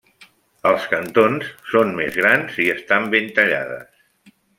Als 0.69 0.85
cantons, 0.93 1.51
són 1.73 1.93
més 1.99 2.17
grans 2.21 2.57
i 2.65 2.71
estan 2.77 3.07
ben 3.13 3.29
tallades. 3.41 4.33